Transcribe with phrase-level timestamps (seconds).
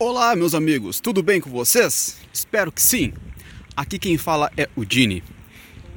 [0.00, 2.18] Olá, meus amigos, tudo bem com vocês?
[2.32, 3.12] Espero que sim.
[3.76, 5.24] Aqui quem fala é o Dini.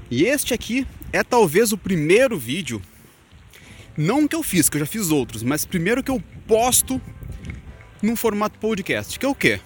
[0.10, 2.82] E este aqui é talvez o primeiro vídeo,
[3.96, 7.00] não que eu fiz, que eu já fiz outros, mas primeiro que eu posto
[8.02, 9.20] num formato podcast.
[9.20, 9.60] Que é o quê?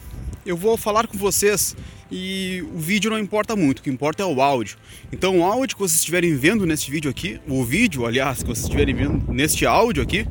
[0.46, 1.74] Eu vou falar com vocês
[2.12, 4.76] e o vídeo não importa muito, o que importa é o áudio.
[5.14, 8.66] Então, o áudio que vocês estiverem vendo neste vídeo aqui, o vídeo, aliás, que vocês
[8.66, 10.28] estiverem vendo neste áudio aqui,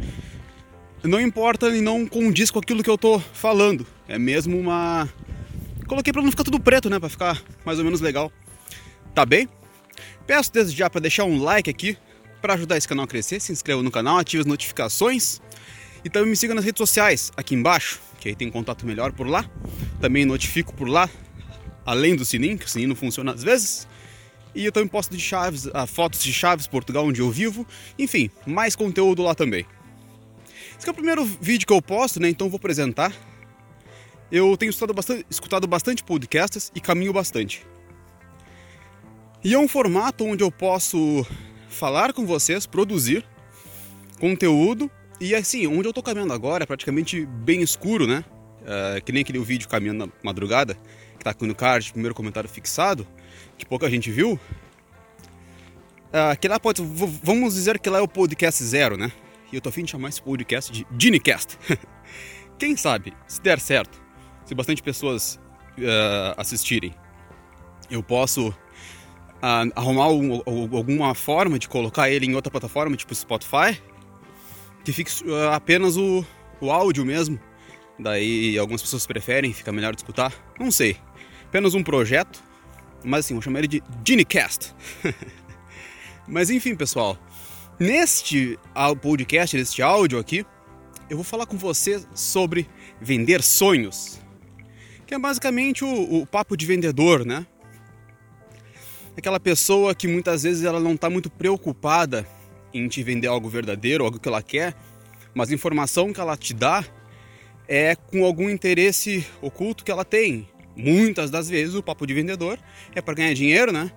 [1.09, 3.87] não importa e não condiz com aquilo que eu tô falando.
[4.09, 5.09] É mesmo uma.
[5.87, 6.99] Coloquei para não ficar tudo preto, né?
[6.99, 8.33] Para ficar mais ou menos legal.
[9.15, 9.49] Tá bem?
[10.27, 11.97] Peço desde já para deixar um like aqui
[12.41, 13.41] para ajudar esse canal a crescer.
[13.41, 15.41] Se inscreva no canal, ative as notificações
[16.05, 19.27] e também me siga nas redes sociais aqui embaixo, que aí tem contato melhor por
[19.27, 19.49] lá.
[20.01, 21.09] Também notifico por lá,
[21.85, 23.87] além do sininho, que o sininho não funciona às vezes.
[24.55, 27.67] E eu também posto de Chaves, uh, fotos de Chaves, Portugal, onde eu vivo.
[27.99, 29.67] Enfim, mais conteúdo lá também.
[30.79, 32.29] Esse é o primeiro vídeo que eu posto, né?
[32.29, 33.13] Então vou apresentar.
[34.31, 37.65] Eu tenho escutado bastante, escutado bastante podcasts e caminho bastante.
[39.43, 41.27] E é um formato onde eu posso
[41.69, 43.25] falar com vocês, produzir
[44.19, 48.25] conteúdo e assim, onde eu tô caminhando agora é praticamente bem escuro, né?
[48.63, 50.75] Uh, que nem aquele vídeo caminhando na madrugada,
[51.19, 53.07] que tá aqui no card, primeiro comentário fixado,
[53.59, 54.33] que pouca gente viu.
[54.33, 54.39] Uh,
[56.41, 56.83] que lá pode.
[57.23, 59.13] Vamos dizer que lá é o podcast zero, né?
[59.55, 61.57] E eu tô afim de chamar esse podcast de Ginecast.
[62.59, 64.03] Quem sabe, se der certo,
[64.45, 65.39] se bastante pessoas
[65.79, 66.93] uh, assistirem,
[67.89, 70.43] eu posso uh, arrumar um,
[70.77, 73.81] alguma forma de colocar ele em outra plataforma, tipo Spotify,
[74.85, 76.27] que fique uh, apenas o,
[76.61, 77.39] o áudio mesmo.
[77.97, 80.33] Daí algumas pessoas preferem, fica melhor de escutar.
[80.59, 80.97] Não sei.
[81.47, 82.43] Apenas um projeto.
[83.05, 84.75] Mas assim, vou chamar ele de Ginecast.
[86.27, 87.17] mas enfim, pessoal.
[87.79, 88.57] Neste
[89.03, 90.47] podcast, neste áudio aqui,
[91.11, 92.69] eu vou falar com você sobre
[93.01, 94.21] vender sonhos,
[95.05, 97.45] que é basicamente o, o papo de vendedor, né?
[99.17, 102.25] Aquela pessoa que muitas vezes ela não está muito preocupada
[102.73, 104.77] em te vender algo verdadeiro, algo que ela quer,
[105.35, 106.85] mas a informação que ela te dá
[107.67, 110.49] é com algum interesse oculto que ela tem.
[110.77, 112.57] Muitas das vezes o papo de vendedor
[112.95, 113.91] é para ganhar dinheiro, né?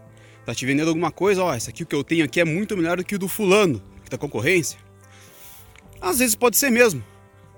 [0.47, 2.77] Tá te vendendo alguma coisa, ó, esse aqui o que eu tenho aqui é muito
[2.77, 4.79] melhor do que o do fulano, que da concorrência.
[5.99, 7.03] Às vezes pode ser mesmo,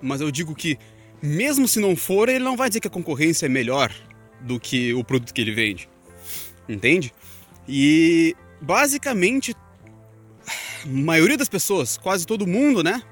[0.02, 0.76] mas eu digo que
[1.22, 3.94] mesmo se não for, ele não vai dizer que a concorrência é melhor
[4.40, 5.88] do que o produto que ele vende.
[6.68, 7.14] Entende?
[7.68, 9.54] E basicamente
[10.84, 13.04] a maioria das pessoas, quase todo mundo, né,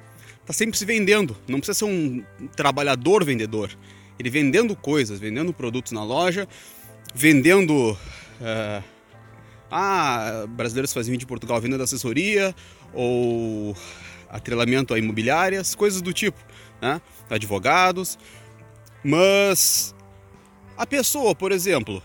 [0.45, 1.37] tá sempre se vendendo.
[1.47, 2.25] Não precisa ser um
[2.57, 3.71] trabalhador vendedor.
[4.19, 6.49] Ele vendendo coisas, vendendo produtos na loja,
[7.15, 8.98] vendendo uh,
[9.71, 12.55] ah, brasileiros fazem vídeo em Portugal venda da assessoria
[12.93, 13.77] ou
[14.29, 16.39] atrelamento a imobiliárias, coisas do tipo,
[16.81, 17.01] né?
[17.29, 18.19] Advogados.
[19.05, 19.95] Mas
[20.77, 22.03] a pessoa, por exemplo,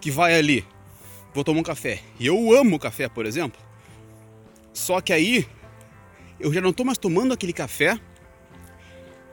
[0.00, 0.64] que vai ali,
[1.34, 3.60] vou tomar um café, e eu amo café, por exemplo,
[4.72, 5.46] só que aí
[6.38, 7.98] eu já não estou mais tomando aquele café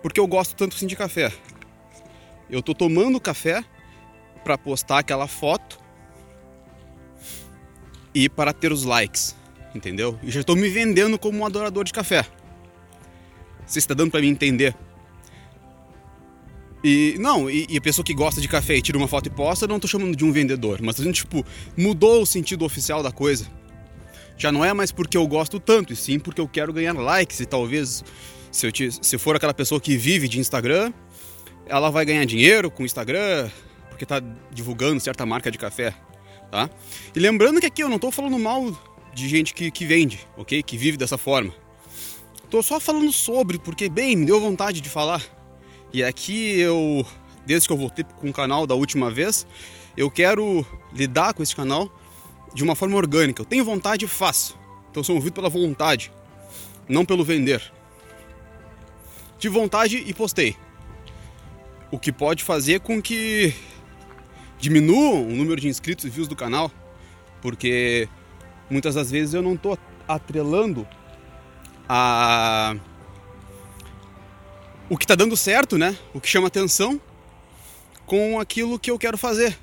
[0.06, 1.34] porque eu gosto tanto assim de café.
[2.48, 3.66] Eu estou tomando café
[4.44, 5.80] para postar aquela foto
[8.16, 9.36] e para ter os likes,
[9.76, 10.18] entendeu?
[10.24, 12.26] E já estou me vendendo como um adorador de café.
[13.68, 14.74] Você está dando para mim entender?
[16.82, 19.30] E não, e, e, a pessoa que gosta de café e tira uma foto e
[19.30, 21.44] posta, não estou chamando de um vendedor, mas a gente tipo
[21.76, 23.48] mudou o sentido oficial da coisa.
[24.38, 27.40] Já não é mais porque eu gosto tanto, e sim porque eu quero ganhar likes
[27.40, 28.04] e talvez
[28.52, 30.94] se eu, te, se eu for aquela pessoa que vive de Instagram,
[31.66, 33.50] ela vai ganhar dinheiro com o Instagram
[33.90, 34.22] porque está
[34.54, 35.94] divulgando certa marca de café
[36.52, 36.70] tá?
[37.16, 38.76] E lembrando que aqui eu não estou falando mal
[39.14, 40.62] de gente que, que vende, ok?
[40.62, 41.54] Que vive dessa forma.
[42.44, 45.24] Estou só falando sobre, porque, bem, me deu vontade de falar.
[45.92, 47.06] E aqui eu,
[47.46, 49.48] desde que eu voltei com o canal da última vez,
[49.96, 51.90] eu quero lidar com esse canal
[52.54, 53.42] de uma forma orgânica.
[53.42, 54.58] Eu tenho vontade e faço.
[54.92, 56.12] Então sou movido pela vontade,
[56.88, 57.62] não pelo vender.
[59.38, 60.56] Tive vontade e postei.
[61.92, 63.54] O que pode fazer com que
[64.60, 66.72] diminuam o número de inscritos e views do canal,
[67.42, 68.08] porque
[68.70, 70.88] muitas das vezes eu não estou atrelando
[71.88, 72.76] a
[74.90, 75.98] o que está dando certo, né?
[76.14, 77.02] O que chama atenção
[78.06, 79.58] com aquilo que eu quero fazer.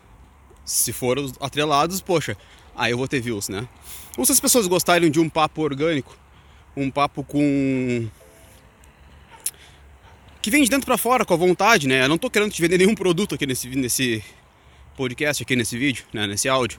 [0.65, 2.37] Se for atrelados, poxa,
[2.75, 3.67] aí eu vou ter views, né?
[4.17, 6.17] Ou se as pessoas gostarem de um papo orgânico,
[6.77, 8.09] um papo com
[10.41, 12.05] que vem de dentro para fora com a vontade, né?
[12.05, 14.25] Eu não tô querendo te vender nenhum produto aqui nesse nesse
[14.97, 16.79] podcast aqui nesse vídeo, né, nesse áudio.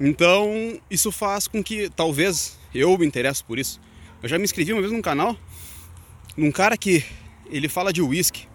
[0.00, 3.80] Então, isso faz com que talvez eu me interesse por isso.
[4.22, 5.36] Eu já me inscrevi uma vez num canal,
[6.36, 7.04] num cara que
[7.50, 8.46] ele fala de uísque.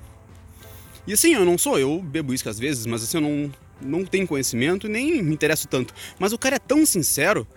[1.08, 3.52] E assim, eu não sou, eu bebo uísque às vezes, mas assim, eu não,
[3.82, 5.94] não tenho conhecimento e nem me interesso tanto.
[6.20, 7.48] Mas o cara é tão sincero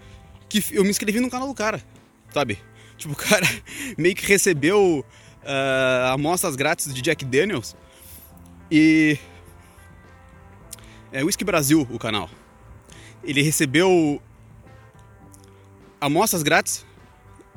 [0.49, 1.83] que eu me inscrevi no canal do cara,
[2.33, 2.59] sabe?
[2.97, 3.47] Tipo, o cara
[3.99, 5.05] meio que recebeu
[5.43, 7.77] uh, amostras grátis de Jack Daniels
[8.71, 9.19] e.
[11.15, 12.29] É Whisky Brasil o canal.
[13.23, 14.21] Ele recebeu
[16.01, 16.85] amostras grátis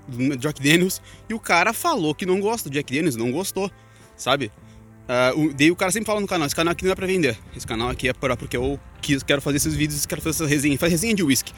[0.08, 3.72] do Jack Daniels e o cara falou que não gosta do Jack Daniels, não gostou,
[4.16, 4.52] sabe?
[5.08, 7.08] Uh, o, daí o cara sempre fala no canal, esse canal aqui não é pra
[7.08, 10.44] vender, esse canal aqui é pra, porque eu quis, quero fazer esses vídeos, quero fazer
[10.44, 11.52] essa resenha, faz resenha de whisky,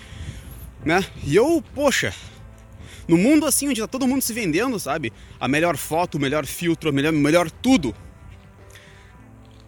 [0.86, 1.04] né?
[1.26, 2.14] E eu, poxa,
[3.10, 5.12] no mundo assim, onde tá todo mundo se vendendo, sabe?
[5.38, 7.94] A melhor foto, o melhor filtro, a melhor, melhor tudo.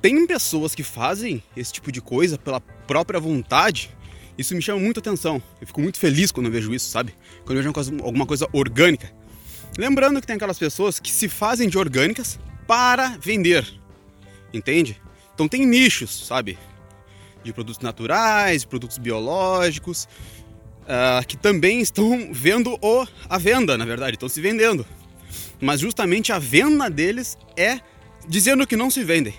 [0.01, 3.91] Tem pessoas que fazem esse tipo de coisa pela própria vontade.
[4.35, 5.41] Isso me chama muita atenção.
[5.61, 7.13] Eu fico muito feliz quando eu vejo isso, sabe?
[7.45, 9.13] Quando eu vejo alguma coisa orgânica.
[9.77, 13.65] Lembrando que tem aquelas pessoas que se fazem de orgânicas para vender.
[14.51, 14.99] Entende?
[15.35, 16.57] Então tem nichos, sabe?
[17.43, 20.07] De produtos naturais, de produtos biológicos,
[20.83, 24.85] uh, que também estão vendo o, a venda, na verdade, estão se vendendo.
[25.61, 27.79] Mas justamente a venda deles é
[28.27, 29.33] dizendo que não se vendem.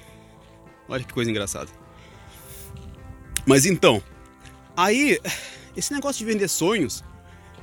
[0.88, 1.68] Olha que coisa engraçada.
[3.46, 4.02] Mas então,
[4.76, 5.18] aí,
[5.76, 7.02] esse negócio de vender sonhos,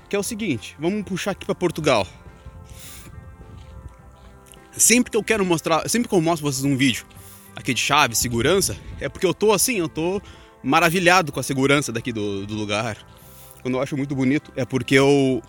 [0.09, 2.07] que é o seguinte, vamos puxar aqui para Portugal.
[4.71, 7.05] Sempre que eu quero mostrar, sempre que eu mostro vocês um vídeo
[7.55, 10.21] aqui de chave, segurança, é porque eu tô assim, eu tô
[10.63, 12.97] maravilhado com a segurança daqui do, do lugar
[13.61, 15.41] quando eu acho muito bonito, é porque eu.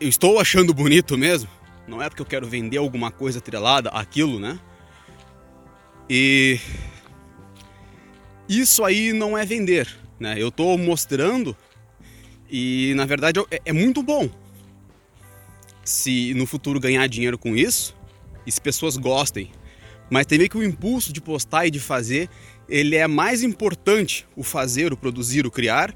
[0.00, 1.48] Eu estou achando bonito mesmo.
[1.86, 4.58] Não é porque eu quero vender alguma coisa atrelada àquilo, né?
[6.08, 6.58] E.
[8.48, 9.88] Isso aí não é vender,
[10.20, 10.34] né?
[10.38, 11.56] Eu estou mostrando
[12.50, 14.28] e na verdade é, é muito bom
[15.84, 17.96] se no futuro ganhar dinheiro com isso
[18.46, 19.50] e se pessoas gostem.
[20.10, 22.28] Mas tem meio que o impulso de postar e de fazer
[22.68, 25.94] ele é mais importante o fazer, o produzir, o criar,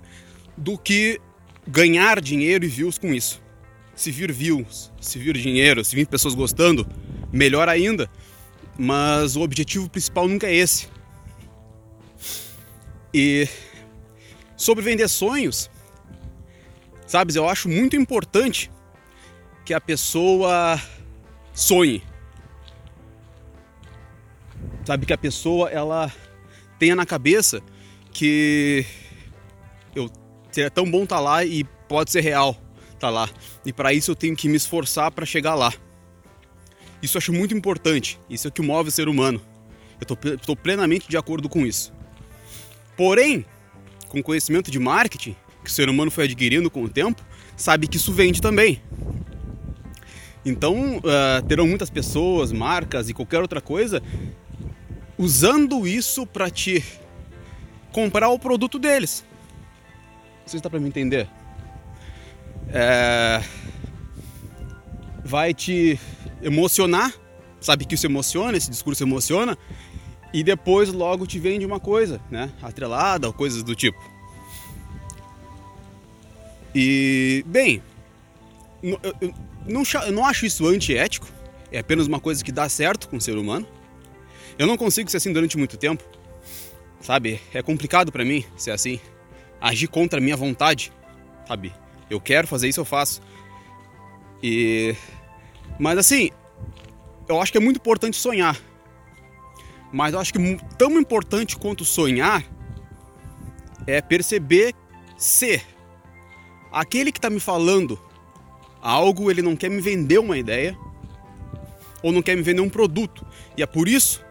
[0.57, 1.21] do que
[1.67, 3.43] ganhar dinheiro e views com isso.
[3.95, 6.87] Se vir views, se vir dinheiro, se vir pessoas gostando,
[7.33, 8.11] melhor ainda.
[8.79, 10.89] Mas o objetivo principal nunca é esse.
[13.13, 13.49] E
[14.57, 15.71] sobre vender sonhos,
[17.07, 18.71] sabes, eu acho muito importante
[19.65, 20.81] que a pessoa
[21.55, 22.03] sonhe.
[24.85, 26.13] Sabe que a pessoa ela
[26.79, 27.63] tenha na cabeça
[28.13, 28.87] que
[29.95, 30.11] eu
[30.53, 32.51] seria tão bom estar tá lá e pode ser real
[32.87, 33.29] estar tá lá.
[33.65, 35.73] E para isso eu tenho que me esforçar para chegar lá.
[37.03, 38.19] Isso eu acho muito importante.
[38.29, 39.41] Isso é o que move o ser humano.
[40.01, 41.93] Eu estou plenamente de acordo com isso.
[42.97, 43.45] Porém,
[44.09, 47.23] com conhecimento de marketing que o ser humano foi adquirindo com o tempo,
[47.57, 48.81] sabe que isso vende também.
[50.45, 54.01] Então, uh, terão muitas pessoas, marcas e qualquer outra coisa
[55.19, 56.85] usando isso para te
[57.93, 59.25] comprar o produto deles.
[60.43, 61.29] Não sei se dá para me entender.
[62.69, 63.43] É...
[65.25, 65.99] Vai te
[66.43, 67.13] emocionar,
[67.61, 69.57] sabe que isso emociona, esse discurso emociona,
[70.33, 72.53] e depois logo te vende uma coisa, né?
[72.63, 73.99] Atrelada ou coisas do tipo.
[76.75, 77.83] E, bem,
[78.83, 79.01] eu,
[79.67, 81.27] não, eu não acho isso antiético,
[81.73, 83.67] é apenas uma coisa que dá certo com o ser humano.
[84.59, 86.05] Eu não consigo ser assim durante muito tempo,
[87.01, 87.41] sabe?
[87.53, 89.01] É complicado para mim ser assim,
[89.61, 90.93] agir contra a minha vontade,
[91.47, 91.73] sabe?
[92.09, 93.21] Eu quero fazer isso, eu faço.
[94.43, 94.95] E
[95.79, 96.31] mas assim,
[97.29, 98.57] eu acho que é muito importante sonhar.
[99.93, 102.45] Mas eu acho que tão importante quanto sonhar
[103.87, 104.75] é perceber
[105.17, 105.63] se
[106.73, 107.99] aquele que está me falando
[108.83, 110.77] algo, ele não quer me vender uma ideia
[112.03, 113.27] ou não quer me vender um produto.
[113.57, 114.25] E é por isso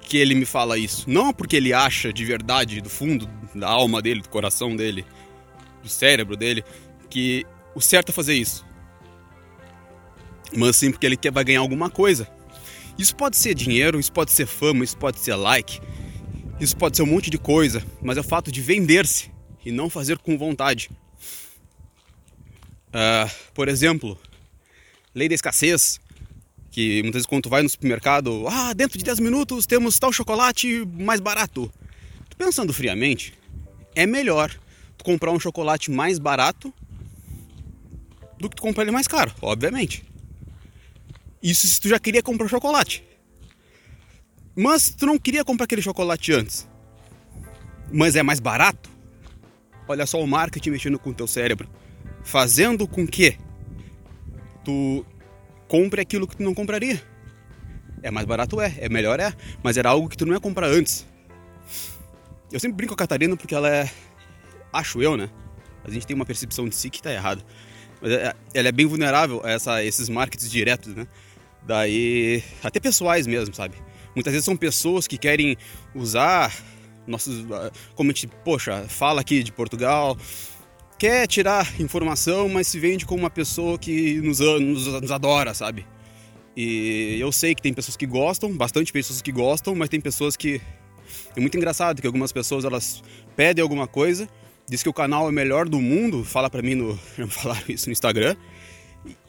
[0.00, 1.08] que ele me fala isso.
[1.08, 5.04] Não porque ele acha de verdade, do fundo da alma dele, do coração dele,
[5.82, 6.64] do cérebro dele,
[7.08, 8.64] que o certo é fazer isso.
[10.56, 12.28] Mas sim porque ele quer, vai ganhar alguma coisa.
[12.98, 15.80] Isso pode ser dinheiro, isso pode ser fama, isso pode ser like,
[16.60, 19.30] isso pode ser um monte de coisa, mas é o fato de vender-se
[19.64, 20.90] e não fazer com vontade.
[22.88, 24.16] Uh, por exemplo,
[25.12, 26.00] lei da escassez
[26.70, 30.12] que muitas vezes quando tu vai no supermercado, ah, dentro de 10 minutos temos tal
[30.12, 31.72] chocolate mais barato.
[32.36, 33.32] Pensando friamente,
[33.94, 34.50] é melhor
[34.98, 36.74] tu comprar um chocolate mais barato
[38.38, 40.04] do que tu comprar ele mais caro, obviamente.
[41.44, 43.04] Isso se tu já queria comprar chocolate.
[44.56, 46.66] Mas tu não queria comprar aquele chocolate antes.
[47.92, 48.88] Mas é mais barato.
[49.86, 51.68] Olha só o marketing mexendo com o teu cérebro,
[52.22, 53.36] fazendo com que
[54.64, 55.04] tu
[55.68, 56.98] compre aquilo que tu não compraria.
[58.02, 58.74] É mais barato, é.
[58.78, 59.34] É melhor, é.
[59.62, 61.06] Mas era algo que tu não ia comprar antes.
[62.50, 63.90] Eu sempre brinco com a Catarina porque ela é.
[64.72, 65.28] Acho eu, né?
[65.84, 67.44] A gente tem uma percepção de si que tá errada.
[68.00, 71.06] Mas é, ela é bem vulnerável a essa, esses markets diretos, né?
[71.66, 72.42] Daí.
[72.62, 73.76] Até pessoais mesmo, sabe?
[74.14, 75.56] Muitas vezes são pessoas que querem
[75.94, 76.54] usar
[77.06, 77.44] nossos.
[77.50, 80.16] Ah, como a gente, poxa, fala aqui de Portugal,
[80.98, 85.86] quer tirar informação, mas se vende como uma pessoa que nos, nos, nos adora, sabe?
[86.56, 90.36] E eu sei que tem pessoas que gostam, bastante pessoas que gostam, mas tem pessoas
[90.36, 90.60] que.
[91.36, 93.02] É muito engraçado que algumas pessoas elas
[93.36, 94.28] pedem alguma coisa,
[94.68, 96.98] diz que o canal é o melhor do mundo, fala pra mim no.
[97.18, 98.36] Já me falaram isso no Instagram.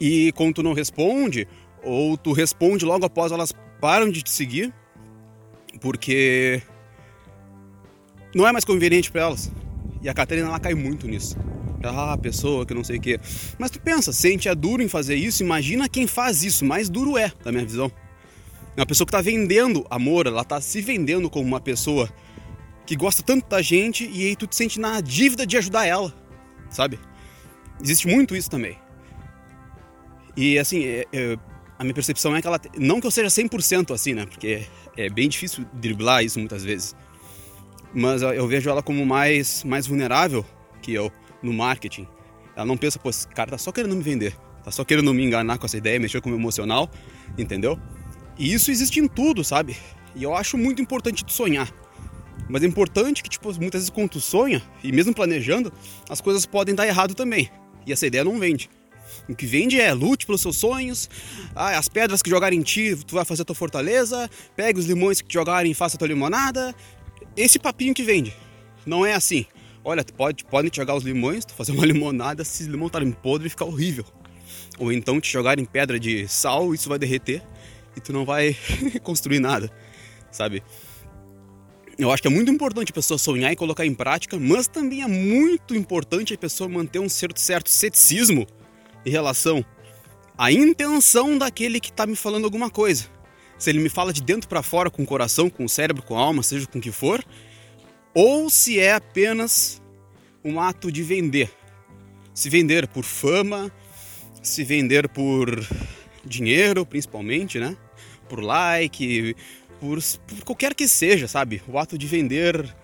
[0.00, 1.46] E quando tu não responde,
[1.82, 4.72] ou tu responde logo após elas param de te seguir,
[5.80, 6.62] porque
[8.34, 9.50] não é mais conveniente para elas.
[10.02, 11.36] E a Catarina ela cai muito nisso.
[11.84, 13.20] Ah, pessoa que não sei o quê.
[13.58, 16.64] Mas tu pensa, se a gente é duro em fazer isso, imagina quem faz isso,
[16.64, 17.90] mais duro é, na minha visão.
[18.76, 22.10] É uma pessoa que está vendendo amor, ela está se vendendo como uma pessoa
[22.84, 26.12] que gosta tanto da gente e aí tu te sente na dívida de ajudar ela,
[26.70, 26.98] sabe?
[27.82, 28.78] Existe muito isso também.
[30.36, 31.38] E assim, é, é,
[31.78, 32.60] a minha percepção é que ela.
[32.78, 34.26] Não que eu seja 100% assim, né?
[34.26, 34.66] Porque
[34.96, 36.94] é bem difícil driblar isso muitas vezes
[37.96, 40.44] mas eu vejo ela como mais, mais vulnerável
[40.82, 41.10] que eu
[41.42, 42.06] no marketing.
[42.54, 45.24] Ela não pensa, pô, esse cara tá só querendo me vender, tá só querendo me
[45.24, 46.90] enganar com essa ideia, mexer com o meu emocional,
[47.38, 47.78] entendeu?
[48.38, 49.78] E isso existe em tudo, sabe?
[50.14, 51.72] E eu acho muito importante tu sonhar.
[52.50, 55.72] Mas é importante que, tipo, muitas vezes quando tu sonha, e mesmo planejando,
[56.06, 57.50] as coisas podem dar errado também.
[57.86, 58.68] E essa ideia não vende.
[59.28, 61.08] O que vende é lute pelos seus sonhos,
[61.54, 64.86] ah, as pedras que jogarem em ti, tu vai fazer a tua fortaleza, pegue os
[64.86, 66.74] limões que te jogarem e faça a tua limonada,
[67.36, 68.34] esse papinho que vende.
[68.84, 69.46] Não é assim.
[69.84, 72.88] Olha, tu pode, podem te jogar os limões, tu fazer uma limonada, se os limões
[72.88, 74.04] estarem podres, ficar horrível.
[74.78, 77.42] Ou então te jogarem pedra de sal, isso vai derreter
[77.96, 78.56] e tu não vai
[79.02, 79.70] construir nada,
[80.30, 80.62] sabe?
[81.98, 85.02] Eu acho que é muito importante a pessoa sonhar e colocar em prática, mas também
[85.02, 88.46] é muito importante a pessoa manter um certo, certo ceticismo
[89.06, 89.64] em relação
[90.36, 93.16] à intenção daquele que está me falando alguma coisa
[93.58, 96.16] se ele me fala de dentro para fora, com o coração, com o cérebro, com
[96.16, 97.24] a alma, seja com o que for,
[98.14, 99.82] ou se é apenas
[100.44, 101.50] um ato de vender.
[102.34, 103.72] Se vender por fama,
[104.42, 105.66] se vender por
[106.24, 107.76] dinheiro, principalmente, né?
[108.28, 109.34] Por like,
[109.80, 111.62] por, por qualquer que seja, sabe?
[111.66, 112.74] O ato de vender.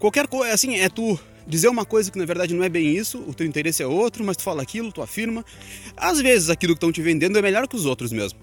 [0.00, 3.18] Qualquer coisa, assim, é tu dizer uma coisa que na verdade não é bem isso,
[3.18, 5.44] o teu interesse é outro, mas tu fala aquilo, tu afirma.
[5.96, 8.38] Às vezes aquilo que estão te vendendo é melhor que os outros mesmo.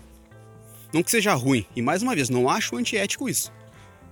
[0.93, 1.65] Não que seja ruim.
[1.75, 3.51] E mais uma vez, não acho antiético isso.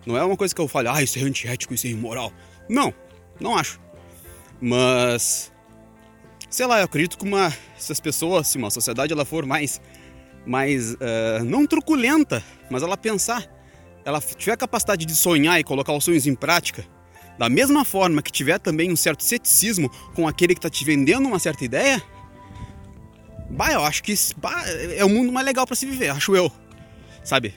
[0.06, 2.32] Não é uma coisa que eu falo, ah, isso é antiético, isso é imoral.
[2.70, 2.94] Não,
[3.40, 3.80] não acho.
[4.62, 5.52] Mas,
[6.50, 9.82] sei lá, eu acredito que uma, se as pessoas, se uma sociedade ela for mais,
[10.46, 13.48] mais uh, não truculenta, mas ela pensar,
[14.06, 16.86] ela tiver a capacidade de sonhar e colocar os sonhos em prática,
[17.40, 21.28] da mesma forma que tiver também um certo ceticismo com aquele que está te vendendo
[21.28, 22.04] uma certa ideia,
[23.50, 24.64] bah, eu acho que bah,
[24.96, 26.52] é o mundo mais legal para se viver, acho eu
[27.24, 27.54] sabe?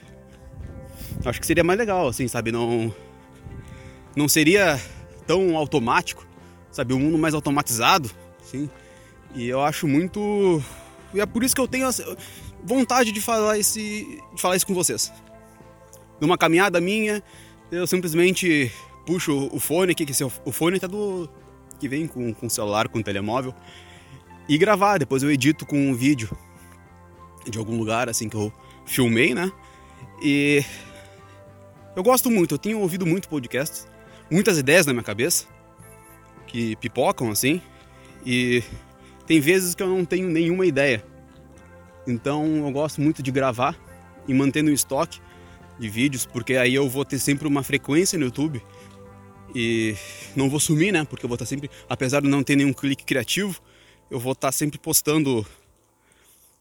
[1.25, 2.51] Acho que seria mais legal, assim, sabe?
[2.51, 2.93] Não.
[4.15, 4.79] Não seria
[5.25, 6.25] tão automático,
[6.71, 6.93] sabe?
[6.93, 8.11] Um mundo mais automatizado,
[8.43, 8.69] sim.
[9.33, 10.61] E eu acho muito.
[11.13, 11.89] E é por isso que eu tenho
[12.63, 15.11] vontade de falar, esse, de falar isso com vocês.
[16.21, 17.23] Numa caminhada minha,
[17.71, 18.71] eu simplesmente
[19.05, 21.29] puxo o fone aqui, que esse, o fone tá do.
[21.79, 23.53] que vem com, com celular, com telemóvel,
[24.47, 24.97] e gravar.
[24.97, 26.29] Depois eu edito com um vídeo
[27.49, 28.51] de algum lugar, assim, que eu
[28.85, 29.51] filmei, né?
[30.21, 30.63] E
[31.95, 33.87] eu gosto muito, eu tenho ouvido muito podcasts,
[34.31, 35.45] muitas ideias na minha cabeça
[36.47, 37.61] que pipocam assim,
[38.25, 38.63] e
[39.25, 41.03] tem vezes que eu não tenho nenhuma ideia.
[42.07, 43.77] Então eu gosto muito de gravar
[44.27, 45.19] e manter no estoque
[45.79, 48.61] de vídeos, porque aí eu vou ter sempre uma frequência no YouTube
[49.53, 49.95] e
[50.35, 51.05] não vou sumir, né?
[51.05, 53.61] Porque eu vou estar sempre, apesar de não ter nenhum clique criativo,
[54.09, 55.45] eu vou estar sempre postando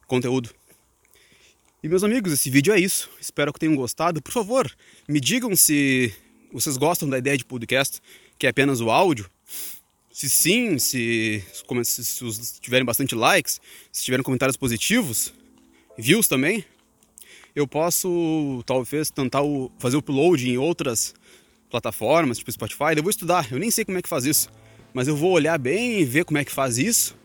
[0.06, 0.50] conteúdo.
[1.82, 3.10] E meus amigos, esse vídeo é isso.
[3.20, 4.22] Espero que tenham gostado.
[4.22, 4.70] Por favor,
[5.08, 6.14] me digam se
[6.52, 8.00] vocês gostam da ideia de podcast,
[8.38, 9.28] que é apenas o áudio.
[10.12, 11.42] Se sim, se,
[11.84, 15.32] se, se tiverem bastante likes, se tiverem comentários positivos,
[15.98, 16.64] views também,
[17.54, 19.40] eu posso talvez tentar
[19.78, 21.14] fazer o upload em outras
[21.72, 22.94] plataformas, tipo Spotify.
[22.96, 24.48] Eu vou estudar, eu nem sei como é que faz isso,
[24.94, 27.16] mas eu vou olhar bem e ver como é que faz isso.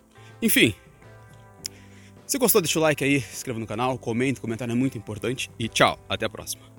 [0.41, 0.73] Enfim,
[2.25, 5.51] se gostou, deixa o like aí, se inscreva no canal, comente, comentário é muito importante
[5.59, 6.76] e tchau, até a próxima.